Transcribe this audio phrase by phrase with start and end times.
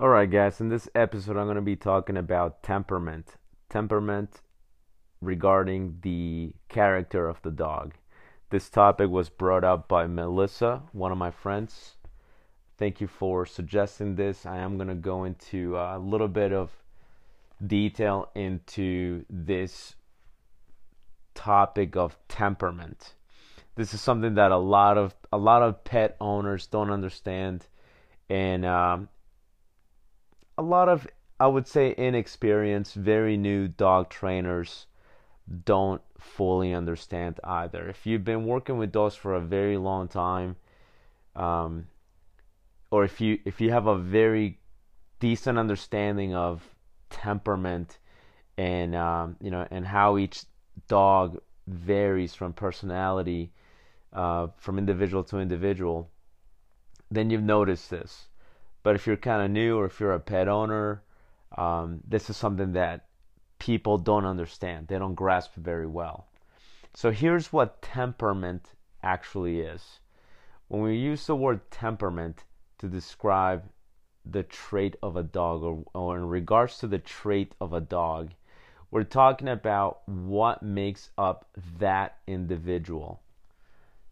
[0.00, 3.36] Alright, guys, in this episode, I'm going to be talking about temperament.
[3.68, 4.40] Temperament
[5.20, 7.92] regarding the character of the dog.
[8.48, 11.96] This topic was brought up by Melissa, one of my friends.
[12.78, 14.46] Thank you for suggesting this.
[14.46, 16.70] I am going to go into a little bit of
[17.66, 19.96] detail into this
[21.34, 23.16] topic of temperament.
[23.74, 27.66] This is something that a lot of a lot of pet owners don't understand,
[28.30, 29.10] and um,
[30.60, 31.06] a lot of
[31.40, 34.86] I would say inexperienced, very new dog trainers
[35.64, 37.88] don't fully understand either.
[37.88, 40.56] If you've been working with dogs for a very long time,
[41.34, 41.86] um,
[42.90, 44.60] or if you if you have a very
[45.18, 46.62] decent understanding of
[47.08, 47.98] temperament
[48.58, 50.42] and um, you know and how each
[50.88, 53.50] dog varies from personality
[54.12, 56.10] uh, from individual to individual,
[57.10, 58.28] then you've noticed this.
[58.82, 61.02] But if you're kind of new or if you're a pet owner,
[61.56, 63.06] um, this is something that
[63.58, 64.88] people don't understand.
[64.88, 66.26] They don't grasp very well.
[66.94, 68.72] So here's what temperament
[69.02, 70.00] actually is.
[70.68, 72.44] When we use the word temperament
[72.78, 73.64] to describe
[74.24, 78.30] the trait of a dog or, or in regards to the trait of a dog,
[78.90, 81.46] we're talking about what makes up
[81.78, 83.20] that individual.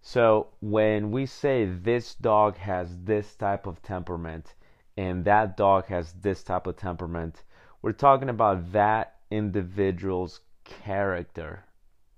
[0.00, 4.55] So when we say this dog has this type of temperament
[4.98, 7.44] and that dog has this type of temperament,
[7.82, 11.64] we're talking about that individual's character.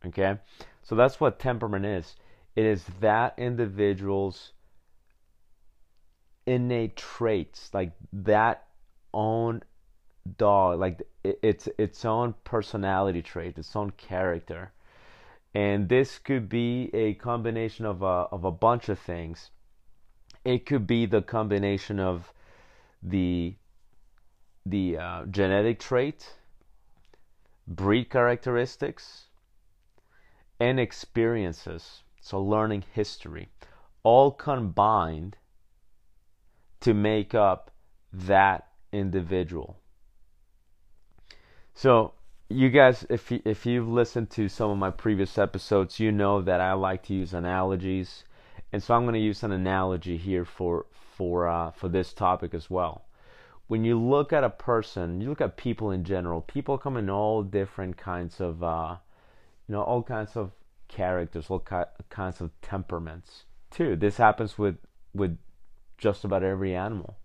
[0.07, 0.39] Okay?
[0.83, 2.17] So that's what temperament is.
[2.57, 4.53] It is that individual's
[6.47, 8.65] innate traits, like that
[9.13, 9.63] own
[10.39, 14.73] dog, like it's its own personality trait, its own character.
[15.55, 19.51] And this could be a combination of a, of a bunch of things.
[20.47, 22.33] It could be the combination of
[23.03, 23.57] the
[24.67, 26.35] the uh, genetic trait,
[27.67, 29.27] breed characteristics,
[30.59, 32.03] and experiences.
[32.21, 33.49] So learning history,
[34.03, 35.37] all combined
[36.81, 37.71] to make up
[38.13, 39.79] that individual.
[41.75, 42.13] So
[42.49, 46.61] you guys, if if you've listened to some of my previous episodes, you know that
[46.61, 48.25] I like to use analogies,
[48.73, 50.87] and so I'm going to use an analogy here for
[51.17, 53.05] for uh, for this topic as well.
[53.67, 56.41] When you look at a person, you look at people in general.
[56.41, 58.97] People come in all different kinds of, uh,
[59.69, 60.51] you know, all kinds of
[60.89, 63.97] characters, all ki- kinds of temperaments too.
[63.97, 64.77] This happens with
[65.15, 65.39] with
[65.99, 67.17] just about every animal.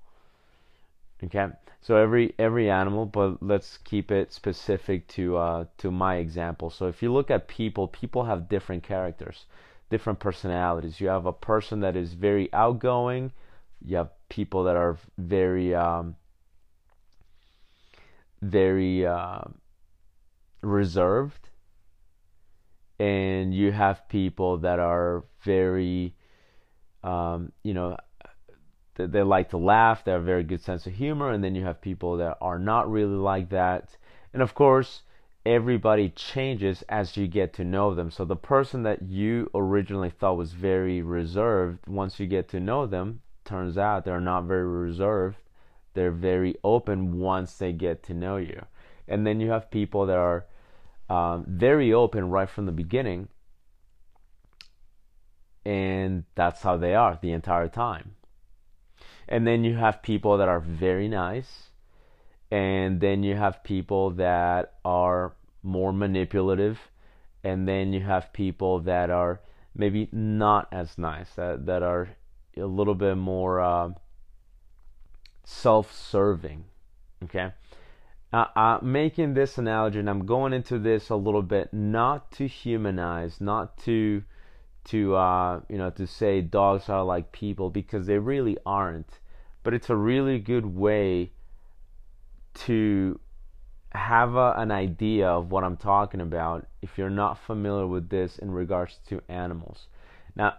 [1.23, 1.47] Okay,
[1.81, 6.69] so every every animal, but let's keep it specific to uh, to my example.
[6.69, 9.45] So if you look at people, people have different characters,
[9.89, 10.99] different personalities.
[10.99, 13.31] You have a person that is very outgoing.
[13.83, 16.15] You have people that are very um,
[18.41, 19.41] very uh,
[20.61, 21.49] reserved,
[22.99, 26.15] and you have people that are very
[27.03, 27.97] um, you know
[28.95, 31.55] they, they like to laugh, they have a very good sense of humor, and then
[31.55, 33.95] you have people that are not really like that.
[34.33, 35.03] And of course,
[35.45, 38.09] everybody changes as you get to know them.
[38.09, 42.87] So the person that you originally thought was very reserved, once you get to know
[42.87, 45.37] them, turns out they're not very reserved.
[45.93, 48.65] They're very open once they get to know you.
[49.07, 50.45] And then you have people that are
[51.09, 53.29] um, very open right from the beginning,
[55.63, 58.15] and that's how they are the entire time.
[59.27, 61.69] And then you have people that are very nice.
[62.55, 66.79] And then you have people that are more manipulative.
[67.43, 69.41] And then you have people that are
[69.75, 72.07] maybe not as nice, that, that are
[72.55, 73.89] a little bit more uh,
[75.43, 76.63] self serving.
[77.25, 77.51] Okay?
[78.31, 82.47] Uh, I'm making this analogy, and I'm going into this a little bit not to
[82.47, 84.23] humanize, not to
[84.85, 89.19] to uh, you know to say dogs are like people because they really aren't.
[89.61, 91.31] But it's a really good way
[92.55, 93.19] to
[93.91, 98.37] have a, an idea of what I'm talking about if you're not familiar with this
[98.39, 99.87] in regards to animals.
[100.35, 100.55] Now,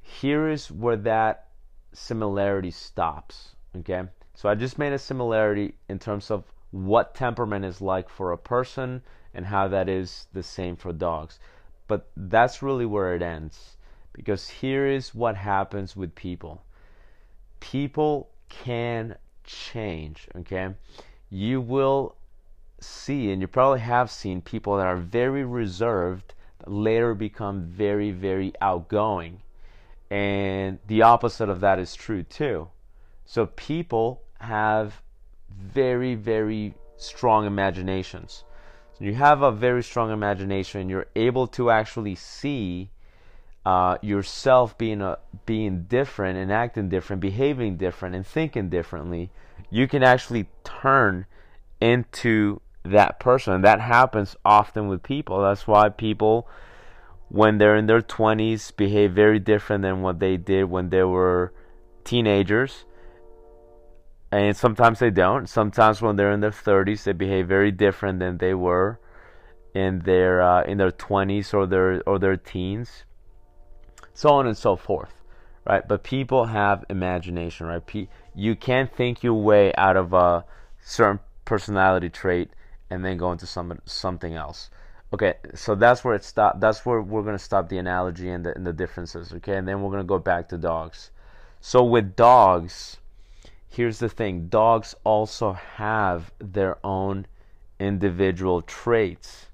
[0.00, 1.48] here is where that
[1.92, 3.54] similarity stops.
[3.76, 4.02] Okay,
[4.34, 8.38] so I just made a similarity in terms of what temperament is like for a
[8.38, 9.02] person
[9.34, 11.38] and how that is the same for dogs.
[11.86, 13.76] But that's really where it ends.
[14.12, 16.62] Because here is what happens with people
[17.60, 20.74] people can change, okay?
[21.30, 22.16] You will
[22.80, 26.34] see, and you probably have seen people that are very reserved
[26.66, 29.42] later become very, very outgoing.
[30.10, 32.68] And the opposite of that is true too.
[33.26, 35.02] So people have
[35.50, 38.44] very, very strong imaginations.
[38.98, 40.88] So you have a very strong imagination.
[40.88, 42.90] You're able to actually see
[43.66, 49.30] uh, yourself being a, being different and acting different, behaving different, and thinking differently.
[49.70, 51.26] You can actually turn
[51.80, 55.42] into that person, and that happens often with people.
[55.42, 56.48] That's why people,
[57.28, 61.52] when they're in their 20s, behave very different than what they did when they were
[62.04, 62.84] teenagers
[64.30, 65.48] and sometimes they don't.
[65.48, 69.00] Sometimes when they're in their 30s, they behave very different than they were
[69.74, 73.04] in their uh, in their 20s or their or their teens,
[74.12, 75.17] so on and so forth,
[75.68, 75.86] right?
[75.86, 78.08] But people have imagination, right?
[78.34, 80.44] you can't think your way out of a
[80.80, 82.50] certain personality trait
[82.90, 84.70] and then go into some something else.
[85.12, 86.60] Okay, so that's where it stop.
[86.60, 89.32] That's where we're gonna stop the analogy and the and the differences.
[89.32, 91.10] Okay, and then we're gonna go back to dogs.
[91.60, 92.98] So with dogs
[93.68, 97.26] here's the thing dogs also have their own
[97.78, 99.46] individual traits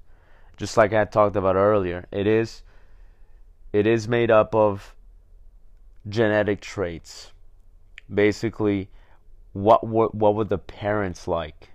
[0.57, 2.63] just like i talked about earlier it is
[3.73, 4.94] it is made up of
[6.07, 7.31] genetic traits.
[8.13, 8.89] Basically
[9.53, 11.69] what what, what were the parents like?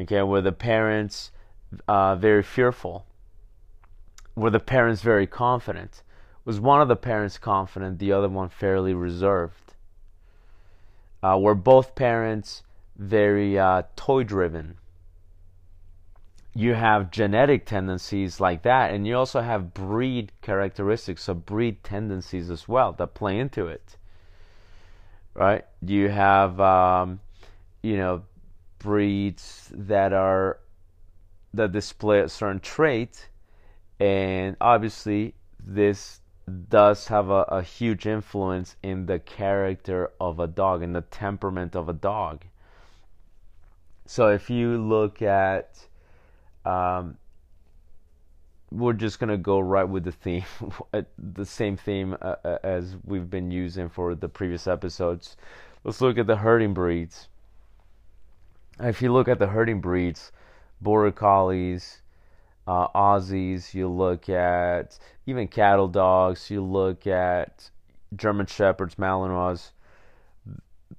[0.00, 1.30] Okay were the parents
[1.88, 3.06] uh, very fearful?
[4.34, 6.02] Were the parents very confident?
[6.44, 9.74] Was one of the parents confident the other one fairly reserved?
[11.22, 12.62] Uh, were both parents
[12.96, 14.76] very uh, toy driven.
[16.56, 22.48] You have genetic tendencies like that, and you also have breed characteristics, so breed tendencies
[22.48, 23.98] as well that play into it.
[25.34, 25.66] Right?
[25.82, 27.20] You have, um,
[27.82, 28.22] you know,
[28.78, 30.58] breeds that are
[31.52, 33.28] that display a certain trait,
[34.00, 36.20] and obviously this
[36.70, 41.76] does have a, a huge influence in the character of a dog and the temperament
[41.76, 42.44] of a dog.
[44.06, 45.86] So if you look at,
[46.66, 47.16] um,
[48.72, 50.44] we're just gonna go right with the theme,
[51.18, 55.36] the same theme uh, uh, as we've been using for the previous episodes.
[55.84, 57.28] Let's look at the herding breeds.
[58.80, 60.32] If you look at the herding breeds,
[60.80, 62.02] border collies,
[62.66, 67.70] uh, Aussies, you look at even cattle dogs, you look at
[68.14, 69.70] German Shepherds, Malinois.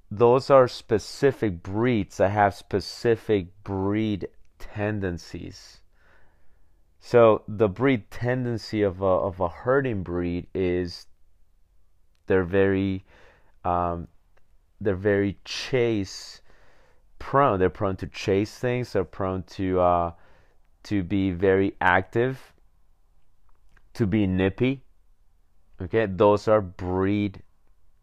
[0.10, 4.30] Those are specific breeds that have specific breed
[4.60, 5.82] tendencies.
[7.00, 11.08] So the breed tendency of a, of a herding breed is
[12.28, 13.06] they're very
[13.64, 14.08] um,
[14.80, 16.42] they're very chase
[17.20, 17.60] prone.
[17.60, 18.94] They're prone to chase things.
[18.94, 20.12] They're prone to uh,
[20.84, 22.54] to be very active,
[23.94, 24.84] to be nippy.
[25.82, 27.44] Okay, those are breed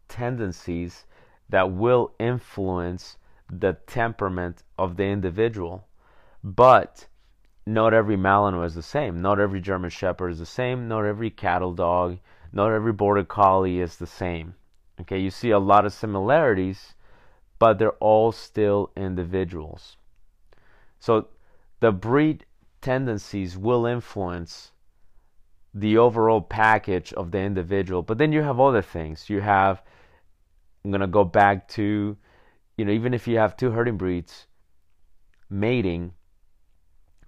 [0.07, 1.05] tendencies
[1.49, 3.17] that will influence
[3.51, 5.87] the temperament of the individual.
[6.45, 7.07] But
[7.65, 9.19] not every Malinois is the same.
[9.19, 10.87] Not every German Shepherd is the same.
[10.87, 12.19] Not every cattle dog,
[12.53, 14.53] not every Border Collie is the same.
[15.01, 16.93] Okay, you see a lot of similarities,
[17.57, 19.97] but they're all still individuals.
[20.99, 21.29] So
[21.79, 22.45] the breed
[22.79, 24.71] tendencies will influence
[25.73, 28.03] the overall package of the individual.
[28.03, 29.31] But then you have other things.
[29.31, 29.81] You have,
[30.83, 32.15] I'm going to go back to,
[32.77, 34.45] you know, even if you have two herding breeds
[35.49, 36.13] mating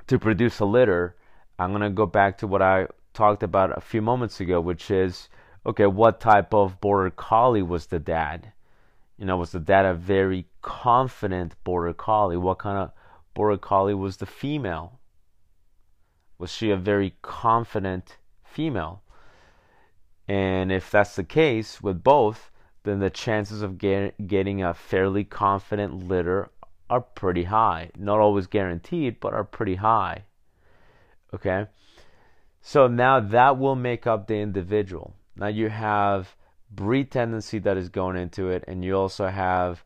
[0.07, 1.15] to produce a litter,
[1.59, 4.89] I'm going to go back to what I talked about a few moments ago, which
[4.89, 5.29] is
[5.65, 8.53] okay, what type of border collie was the dad?
[9.17, 12.37] You know, was the dad a very confident border collie?
[12.37, 12.91] What kind of
[13.33, 14.99] border collie was the female?
[16.37, 19.01] Was she a very confident female?
[20.27, 22.51] And if that's the case with both,
[22.83, 26.49] then the chances of get, getting a fairly confident litter
[26.89, 27.91] are pretty high.
[27.97, 30.23] Not always guaranteed, but are pretty high.
[31.33, 31.67] Okay?
[32.61, 35.13] So now that will make up the individual.
[35.35, 36.35] Now you have
[36.71, 39.83] breed tendency that is going into it, and you also have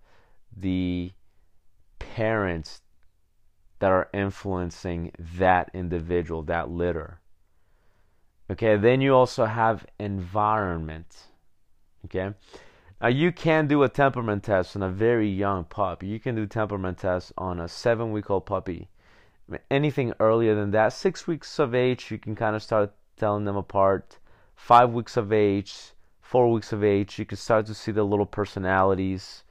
[0.55, 1.11] the
[1.99, 2.81] parents
[3.79, 7.19] that are influencing that individual, that litter.
[8.49, 11.15] Okay, then you also have environment.
[12.05, 12.33] Okay,
[13.01, 16.03] now you can do a temperament test on a very young pup.
[16.03, 18.89] You can do temperament tests on a seven week old puppy.
[19.69, 23.57] Anything earlier than that, six weeks of age, you can kind of start telling them
[23.57, 24.17] apart.
[24.55, 25.73] Five weeks of age,
[26.21, 29.43] four weeks of age, you can start to see the little personalities,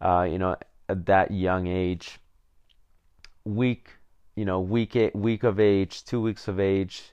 [0.00, 0.56] uh, you know,
[0.88, 2.18] at that young age
[3.44, 3.90] week,
[4.36, 7.12] you know, week week of age, two weeks of age,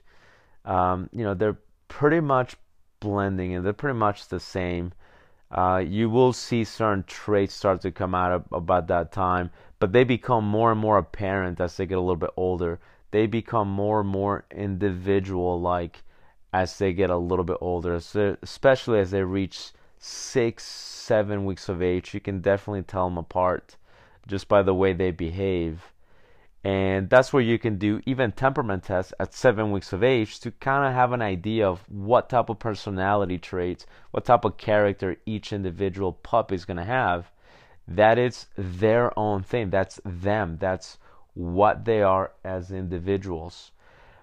[0.64, 1.58] um, you know, they're
[1.88, 2.56] pretty much
[3.00, 4.92] blending and they're pretty much the same.
[5.50, 10.04] Uh, you will see certain traits start to come out about that time, but they
[10.04, 12.78] become more and more apparent as they get a little bit older.
[13.10, 16.02] They become more and more individual like
[16.52, 21.82] as they get a little bit older, especially as they reach six, seven weeks of
[21.82, 22.14] age.
[22.14, 23.76] You can definitely tell them apart
[24.26, 25.89] just by the way they behave.
[26.62, 30.50] And that's where you can do even temperament tests at seven weeks of age to
[30.50, 35.16] kind of have an idea of what type of personality traits, what type of character
[35.24, 37.30] each individual pup is going to have.
[37.88, 39.70] That is their own thing.
[39.70, 40.58] That's them.
[40.60, 40.98] That's
[41.32, 43.72] what they are as individuals.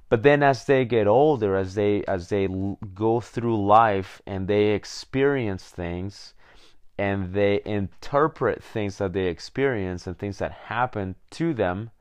[0.09, 2.47] But then as they get older, as they as they
[2.93, 6.33] go through life and they experience things
[6.97, 11.91] and they interpret things that they experience and things that happen to them,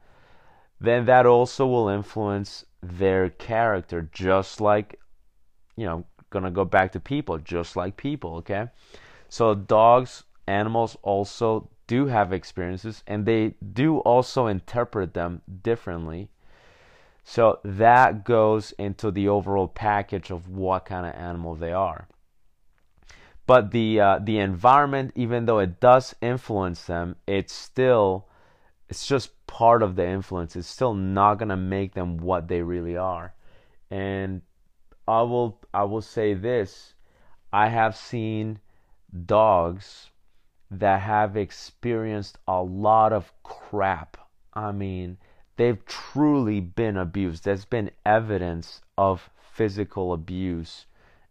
[0.80, 5.00] then that also will influence their character, just like,
[5.76, 8.68] you know, gonna go back to people, just like people, okay?
[9.28, 16.28] So dogs, animals also do have experiences and they do also interpret them differently.
[17.24, 22.06] So that goes into the overall package of what kind of animal they are.
[23.46, 28.26] But the uh, the environment, even though it does influence them, it's still
[28.88, 30.56] it's just part of the influence.
[30.56, 33.34] It's still not gonna make them what they really are.
[33.90, 34.42] And
[35.06, 36.94] I will I will say this.
[37.52, 38.58] I have seen
[39.24, 40.10] dogs
[40.70, 44.16] that have experienced a lot of crap.
[44.52, 45.18] I mean,
[45.56, 47.44] they've truly been abused.
[47.44, 50.86] There's been evidence of physical abuse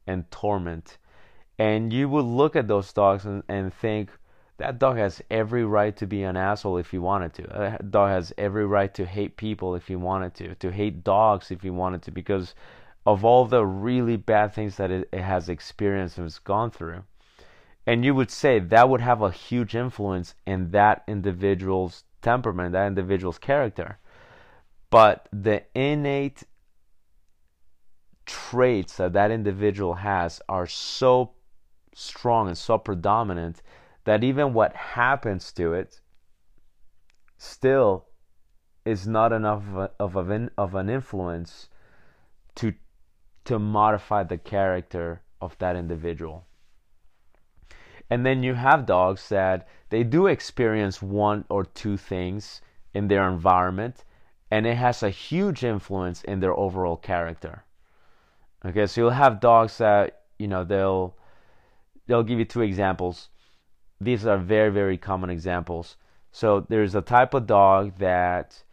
[0.07, 0.97] and torment.
[1.57, 4.11] And you would look at those dogs and, and think,
[4.57, 7.41] that dog has every right to be an asshole if he wanted to.
[7.43, 11.51] That dog has every right to hate people if he wanted to, to hate dogs
[11.51, 12.55] if he wanted to, because
[13.05, 17.03] of all the really bad things that it, it has experienced and has gone through.
[17.85, 22.87] And you would say that would have a huge influence in that individual's temperament, that
[22.87, 23.99] individual's character.
[24.89, 26.43] But the innate
[28.25, 31.33] traits that that individual has are so
[31.93, 33.61] strong and so predominant
[34.05, 35.99] that even what happens to it
[37.37, 38.05] still
[38.85, 41.69] is not enough of, a, of, an, of an influence
[42.55, 42.73] to
[43.43, 46.47] to modify the character of that individual.
[48.09, 52.61] And then you have dogs that they do experience one or two things
[52.95, 54.03] in their environment
[54.51, 57.63] and it has a huge influence in their overall character.
[58.65, 61.15] Okay, so you'll have dogs that, you know, they'll
[62.07, 63.29] they'll give you two examples
[63.99, 65.97] these are very, very common examples.
[66.31, 68.63] So there's a type of dog that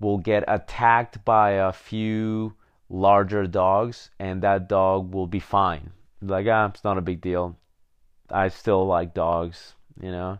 [0.00, 2.54] will get attacked by a few
[2.88, 5.92] larger dogs, and that dog will be fine.
[6.20, 7.56] Like, ah, it's not a big deal.
[8.30, 10.38] I still like dogs, you know.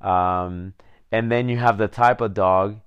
[0.00, 0.74] Um,
[1.10, 2.80] and then you have the type of dog,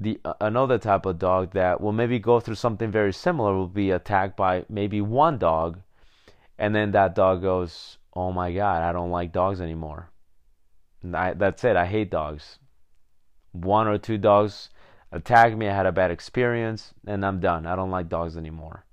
[0.00, 3.54] the another type of dog that will maybe go through something very similar.
[3.54, 5.80] Will be attacked by maybe one dog,
[6.58, 10.11] and then that dog goes, "Oh my God, I don't like dogs anymore."
[11.04, 11.76] I, that's it.
[11.76, 12.58] I hate dogs.
[13.52, 14.70] One or two dogs
[15.10, 15.68] attacked me.
[15.68, 17.66] I had a bad experience, and I'm done.
[17.66, 18.84] I don't like dogs anymore.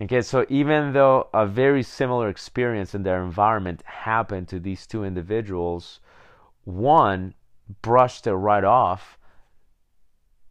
[0.00, 5.04] Okay, so even though a very similar experience in their environment happened to these two
[5.04, 6.00] individuals,
[6.64, 7.34] one
[7.82, 9.18] brushed it right off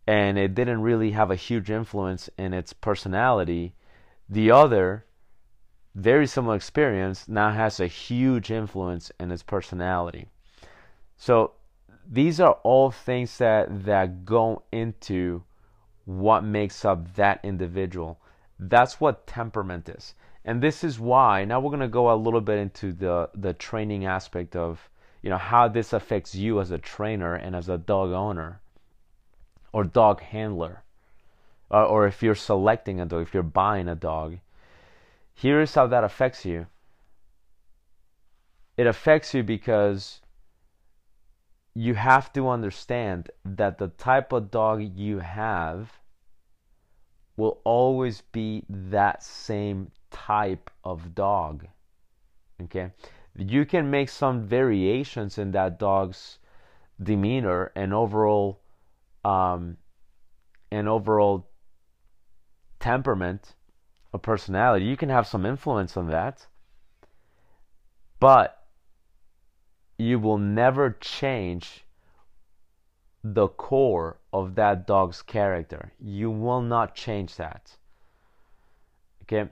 [0.07, 3.75] and it didn't really have a huge influence in its personality.
[4.29, 5.05] The other
[5.95, 10.27] very similar experience now has a huge influence in his personality.
[11.17, 11.53] So
[12.10, 15.43] these are all things that that go into
[16.05, 18.19] what makes up that individual.
[18.57, 20.15] That's what temperament is.
[20.43, 23.53] And this is why now we're going to go a little bit into the the
[23.53, 24.89] training aspect of,
[25.21, 28.62] you know, how this affects you as a trainer and as a dog owner
[29.74, 30.83] or dog handler.
[31.69, 34.38] Uh, or if you're selecting a dog, if you're buying a dog
[35.34, 36.68] Here's how that affects you
[38.78, 40.22] it affects you because
[41.76, 46.00] you have to understand that the type of dog you have
[47.38, 51.68] will always be that same type of dog.
[52.64, 52.92] Okay?
[53.36, 56.40] You can make some variations in that dog's
[57.02, 58.62] demeanor and overall
[59.24, 59.78] um,
[60.72, 61.48] and overall
[62.80, 63.56] temperament
[64.13, 64.86] a personality.
[64.86, 66.48] You can have some influence on that.
[68.20, 68.63] But
[69.98, 71.86] you will never change
[73.24, 75.91] the core of that dog's character.
[76.00, 77.77] You will not change that.
[79.24, 79.50] Okay?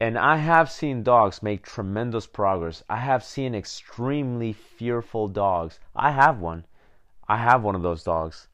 [0.00, 2.82] And I have seen dogs make tremendous progress.
[2.88, 5.78] I have seen extremely fearful dogs.
[5.94, 6.64] I have one.
[7.28, 8.48] I have one of those dogs.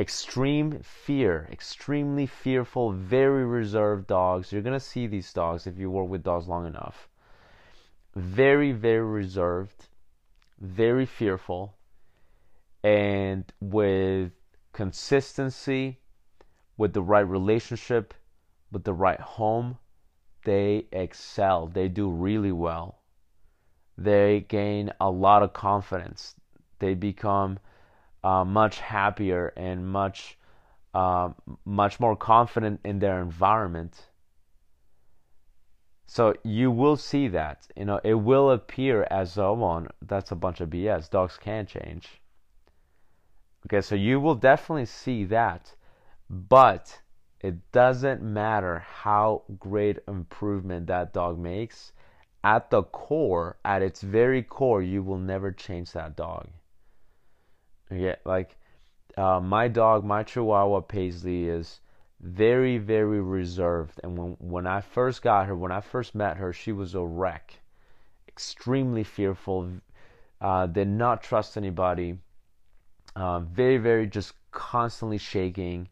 [0.00, 4.50] Extreme fear, extremely fearful, very reserved dogs.
[4.50, 7.06] You're going to see these dogs if you work with dogs long enough.
[8.16, 9.88] Very, very reserved,
[10.58, 11.74] very fearful,
[12.82, 14.32] and with
[14.72, 15.98] consistency,
[16.78, 18.14] with the right relationship,
[18.72, 19.76] with the right home,
[20.44, 21.66] they excel.
[21.66, 23.02] They do really well.
[23.98, 26.36] They gain a lot of confidence.
[26.78, 27.58] They become
[28.22, 30.36] uh, much happier and much
[30.92, 31.30] uh,
[31.64, 34.08] much more confident in their environment.
[36.06, 37.68] So you will see that.
[37.76, 41.08] You know, it will appear as someone that's a bunch of BS.
[41.08, 42.20] Dogs can change.
[43.66, 45.74] Okay, so you will definitely see that.
[46.28, 47.00] But
[47.40, 51.92] it doesn't matter how great improvement that dog makes.
[52.42, 56.48] At the core, at its very core, you will never change that dog.
[57.90, 58.56] Yeah, like
[59.16, 61.80] uh, my dog, my Chihuahua Paisley, is
[62.20, 64.00] very, very reserved.
[64.02, 67.04] And when when I first got her, when I first met her, she was a
[67.04, 67.60] wreck,
[68.28, 69.70] extremely fearful,
[70.40, 72.18] uh, did not trust anybody,
[73.16, 75.88] uh, very, very just constantly shaking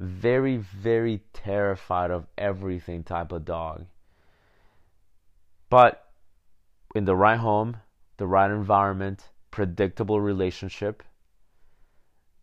[0.00, 3.84] very, very terrified of everything type of dog.
[5.68, 6.10] But
[6.94, 7.76] in the right home,
[8.16, 11.02] the right environment, predictable relationship.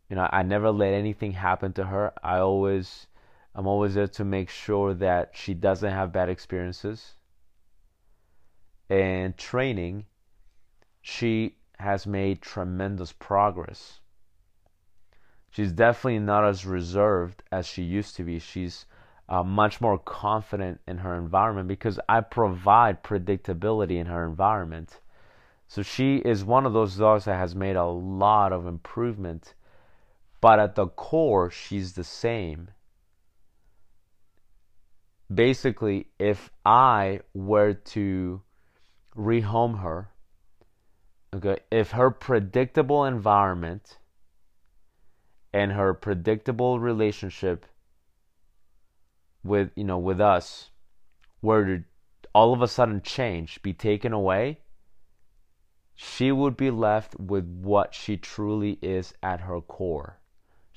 [0.09, 2.13] You know, I never let anything happen to her.
[2.23, 3.07] I always
[3.55, 7.15] I'm always there to make sure that she doesn't have bad experiences.
[8.89, 10.05] And training,
[11.01, 13.99] she has made tremendous progress
[15.57, 18.37] she's definitely not as reserved as she used to be.
[18.37, 18.85] She's
[19.27, 24.99] uh, much more confident in her environment because I provide predictability in her environment.
[25.67, 29.55] So she is one of those dogs that has made a lot of improvement,
[30.41, 32.69] but at the core, she's the same.
[35.33, 38.41] Basically, if I were to
[39.15, 40.09] rehome her,
[41.33, 43.97] okay, if her predictable environment
[45.53, 47.65] and her predictable relationship
[49.43, 50.69] with you know with us
[51.41, 51.83] were to
[52.33, 54.59] all of a sudden change be taken away
[55.95, 60.16] she would be left with what she truly is at her core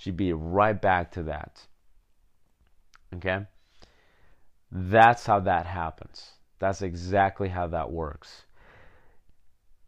[0.00, 1.66] she'd be right back to that.
[3.14, 3.46] Okay?
[4.72, 6.30] That's how that happens.
[6.58, 8.44] That's exactly how that works.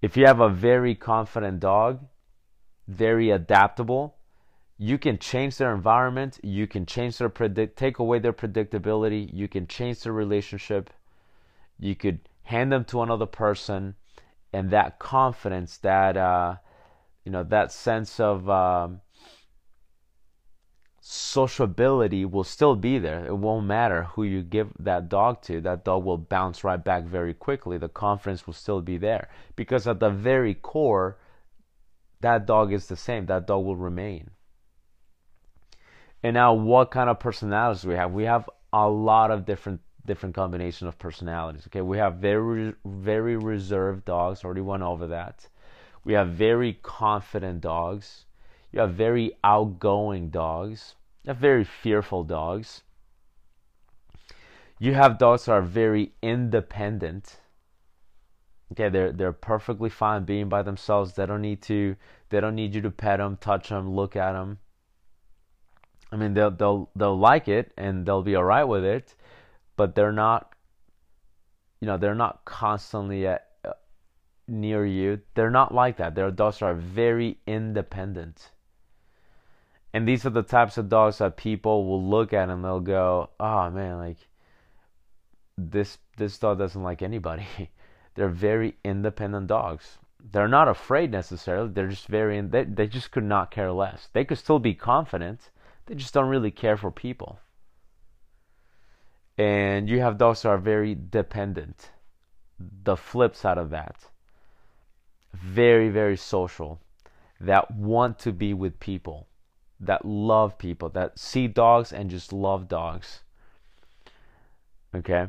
[0.02, 2.00] If you have a very confident dog
[2.88, 4.16] very adaptable
[4.76, 9.46] you can change their environment you can change their predict take away their predictability you
[9.46, 10.90] can change their relationship
[11.78, 13.94] you could hand them to another person
[14.52, 16.56] and that confidence that uh,
[17.24, 19.00] you know that sense of um,
[21.04, 25.84] sociability will still be there it won't matter who you give that dog to that
[25.84, 29.98] dog will bounce right back very quickly the confidence will still be there because at
[29.98, 31.18] the very core
[32.20, 34.30] that dog is the same that dog will remain
[36.22, 38.12] and now, what kind of personalities we have?
[38.12, 41.66] We have a lot of different different combination of personalities.
[41.66, 44.44] Okay, we have very very reserved dogs.
[44.44, 45.48] Already went over that.
[46.04, 48.26] We have very confident dogs.
[48.72, 50.94] You have very outgoing dogs.
[51.24, 52.82] You have very fearful dogs.
[54.78, 57.38] You have dogs that are very independent.
[58.72, 61.12] Okay, they're they're perfectly fine being by themselves.
[61.12, 61.96] They don't need to.
[62.30, 64.58] They don't need you to pet them, touch them, look at them.
[66.10, 69.14] I mean, they'll they'll they'll like it and they'll be alright with it,
[69.76, 70.54] but they're not.
[71.80, 73.72] You know, they're not constantly at, uh,
[74.46, 75.20] near you.
[75.34, 76.14] They're not like that.
[76.14, 78.51] Their dogs are very independent.
[79.92, 83.30] And these are the types of dogs that people will look at and they'll go,
[83.38, 84.28] "Oh man, like
[85.58, 87.46] this this dog doesn't like anybody."
[88.14, 89.98] they're very independent dogs.
[90.18, 91.70] They're not afraid necessarily.
[91.70, 94.08] They're just very they they just could not care less.
[94.12, 95.50] They could still be confident
[95.86, 97.40] they just don't really care for people.
[99.36, 101.90] And you have dogs that are very dependent.
[102.58, 103.96] The flip side of that,
[105.32, 106.80] very, very social,
[107.40, 109.26] that want to be with people,
[109.82, 113.20] that love people, that see dogs and just love dogs.
[114.94, 115.28] Okay?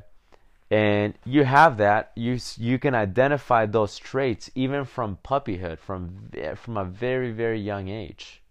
[0.72, 2.12] And you have that.
[2.16, 7.90] You you can identify those traits even from puppyhood, from from a very very young
[7.90, 8.42] age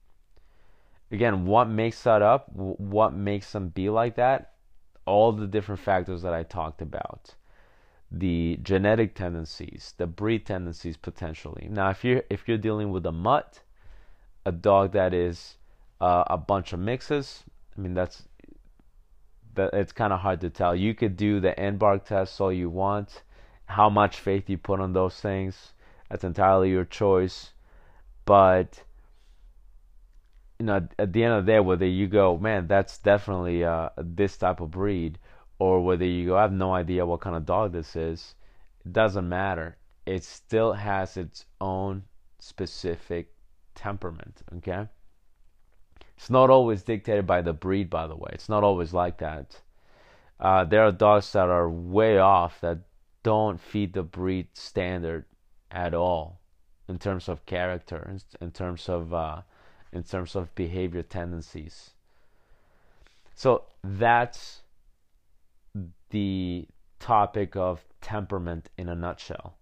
[1.10, 2.50] again, what makes that up?
[2.54, 4.52] What makes them be like that?
[5.06, 7.34] all the different factors that I talked about,
[8.10, 11.68] the genetic tendencies, the breed tendencies potentially.
[11.70, 13.60] Now, if you're if you're dealing with a mutt,
[14.44, 15.56] a dog that is
[16.02, 17.44] uh, a bunch of mixes,
[17.76, 18.24] I mean that's
[19.54, 20.74] that it's kind of hard to tell.
[20.74, 23.22] You could do the Embark test all you want.
[23.66, 25.74] How much faith you put on those things,
[26.08, 27.52] that's entirely your choice.
[28.24, 28.82] But
[30.58, 33.90] you know, at the end of the day, whether you go, man, that's definitely uh,
[33.96, 35.18] this type of breed,
[35.58, 38.34] or whether you go, I have no idea what kind of dog this is,
[38.84, 39.76] it doesn't matter.
[40.06, 42.04] It still has its own
[42.40, 43.32] specific
[43.74, 44.88] temperament, okay?
[46.22, 48.30] It's not always dictated by the breed, by the way.
[48.32, 49.60] It's not always like that.
[50.38, 52.78] Uh, there are dogs that are way off that
[53.24, 55.24] don't feed the breed standard
[55.72, 56.38] at all
[56.88, 58.08] in terms of character,
[58.40, 59.42] in terms of uh,
[59.92, 61.90] in terms of behavior tendencies.
[63.34, 64.62] So that's
[66.10, 66.68] the
[67.00, 69.56] topic of temperament in a nutshell.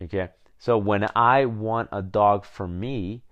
[0.00, 0.30] Okay?
[0.58, 3.22] So when I want a dog for me,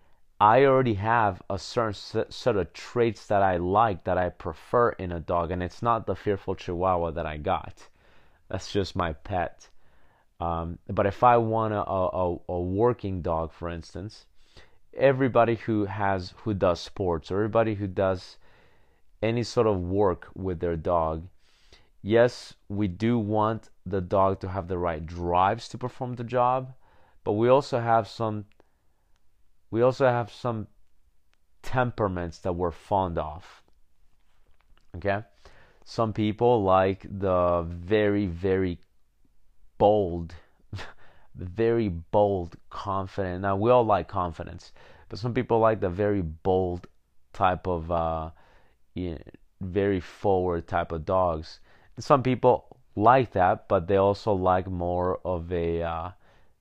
[0.40, 1.94] I already have a certain
[2.30, 6.06] set of traits that I like, that I prefer in a dog, and it's not
[6.06, 7.88] the fearful Chihuahua that I got.
[8.48, 9.68] That's just my pet.
[10.40, 14.26] Um, but if I want a, a, a working dog, for instance,
[14.98, 18.36] everybody who has who does sports or everybody who does
[19.22, 21.26] any sort of work with their dog
[22.02, 26.72] yes we do want the dog to have the right drives to perform the job
[27.24, 28.44] but we also have some
[29.70, 30.66] we also have some
[31.62, 33.62] temperaments that we're fond of
[34.96, 35.22] okay
[35.84, 38.78] some people like the very very
[39.78, 40.34] bold
[41.38, 43.42] very bold, confident.
[43.42, 44.72] Now we all like confidence,
[45.08, 46.86] but some people like the very bold
[47.32, 48.30] type of, uh,
[48.94, 49.18] you know,
[49.60, 51.60] very forward type of dogs.
[51.98, 56.10] Some people like that, but they also like more of a, uh,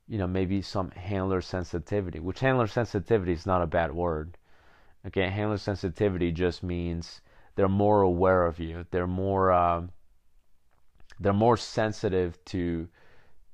[0.07, 2.19] you know, maybe some handler sensitivity.
[2.19, 4.37] Which handler sensitivity is not a bad word.
[5.05, 7.21] Okay, handler sensitivity just means
[7.55, 8.85] they're more aware of you.
[8.91, 9.83] They're more, uh,
[11.19, 12.87] they're more sensitive to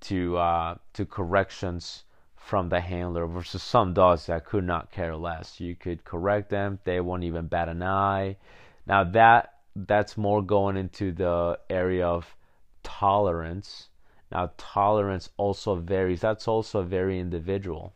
[0.01, 2.03] to uh, to corrections
[2.35, 5.59] from the handler versus some dogs that could not care less.
[5.59, 8.37] You could correct them; they won't even bat an eye.
[8.85, 12.35] Now that that's more going into the area of
[12.83, 13.89] tolerance.
[14.33, 16.21] Now tolerance also varies.
[16.21, 17.93] That's also very individual.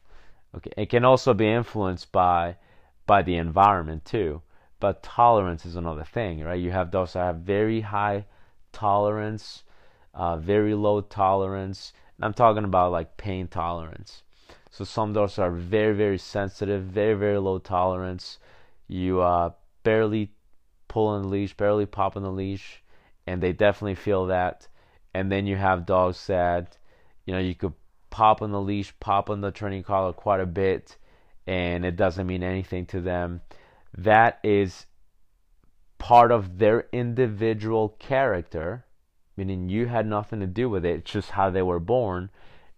[0.55, 2.55] Okay, it can also be influenced by
[3.05, 4.41] by the environment too.
[4.79, 6.59] But tolerance is another thing, right?
[6.59, 8.25] You have those that have very high
[8.71, 9.63] tolerance
[10.17, 11.93] uh, very low tolerance.
[12.17, 14.23] And I'm talking about like pain tolerance.
[14.71, 18.39] So some dogs are very, very sensitive, very, very low tolerance.
[18.87, 19.51] You uh,
[19.83, 20.31] barely
[20.87, 22.83] pull on the leash, barely pop on the leash,
[23.25, 24.67] and they definitely feel that.
[25.13, 26.77] And then you have dogs that,
[27.25, 27.73] you know, you could
[28.09, 30.97] pop on the leash, pop on the training collar quite a bit,
[31.45, 33.41] and it doesn't mean anything to them.
[33.97, 34.85] That is
[35.97, 38.85] part of their individual character
[39.37, 42.29] meaning you had nothing to do with it, it's just how they were born,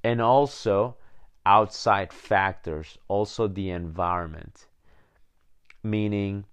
[0.03, 0.97] and also
[1.45, 4.67] outside factors, also the environment,
[5.81, 6.45] meaning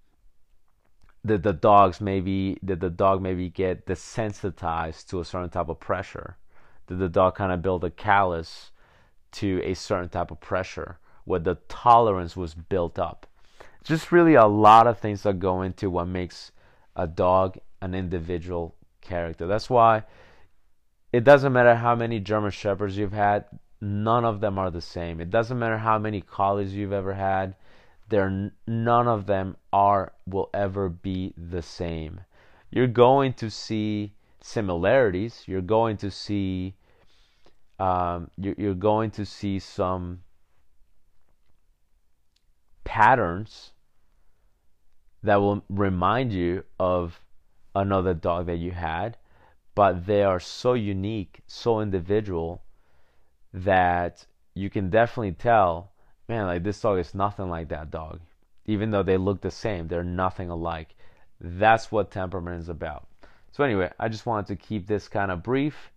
[1.27, 5.79] that the dogs maybe that the dog maybe get desensitized to a certain type of
[5.79, 6.37] pressure,
[6.87, 8.71] that the dog kind of build a callus
[9.31, 13.27] to a certain type of pressure where the tolerance was built up.
[13.83, 16.51] Just really a lot of things that go into what makes
[16.95, 19.45] a dog an individual character.
[19.45, 20.03] That's why
[21.13, 23.45] it doesn't matter how many German Shepherds you've had,
[23.79, 25.21] none of them are the same.
[25.21, 27.55] It doesn't matter how many collies you've ever had,
[28.09, 32.21] they're none of them are will ever be the same.
[32.71, 35.43] You're going to see similarities.
[35.45, 36.75] You're going to see
[37.79, 40.21] um, you're, you're going to see some
[42.83, 43.71] patterns
[45.23, 47.19] that will remind you of
[47.75, 49.17] another dog that you had,
[49.75, 52.63] but they are so unique, so individual
[53.53, 55.91] that you can definitely tell,
[56.27, 58.19] man, like this dog is nothing like that dog.
[58.65, 60.95] Even though they look the same, they're nothing alike.
[61.39, 63.07] That's what temperament is about.
[63.51, 65.91] So, anyway, I just wanted to keep this kind of brief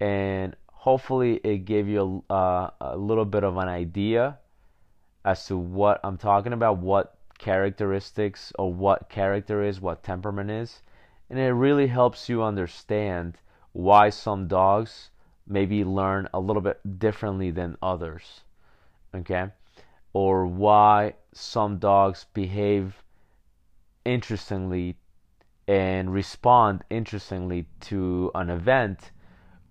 [0.00, 4.38] and hopefully it gave you a, uh, a little bit of an idea
[5.24, 10.80] as to what I'm talking about, what characteristics or what character is, what temperament is
[11.32, 13.38] and it really helps you understand
[13.72, 15.08] why some dogs
[15.46, 18.42] maybe learn a little bit differently than others.
[19.14, 19.46] Okay?
[20.12, 23.02] Or why some dogs behave
[24.04, 24.96] interestingly
[25.66, 29.10] and respond interestingly to an event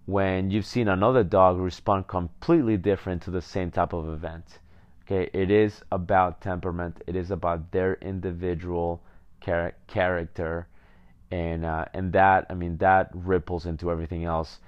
[0.05, 4.59] when you've seen another dog respond completely different to the same type of event.
[5.03, 7.03] Okay, it is about temperament.
[7.05, 9.01] It is about their individual
[9.41, 10.67] char- character,
[11.29, 14.59] and uh, and that I mean that ripples into everything else.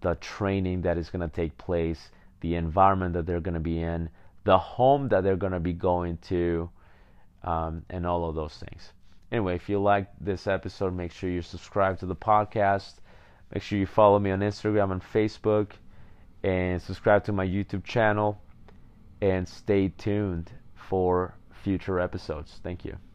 [0.00, 3.80] The training that is going to take place, the environment that they're going to be
[3.80, 4.08] in,
[4.44, 6.70] the home that they're going to be going to,
[7.42, 8.92] um, and all of those things.
[9.32, 12.94] Anyway, if you like this episode, make sure you subscribe to the podcast.
[13.52, 15.72] Make sure you follow me on Instagram and Facebook,
[16.42, 18.40] and subscribe to my YouTube channel.
[19.20, 22.58] And stay tuned for future episodes.
[22.62, 23.09] Thank you.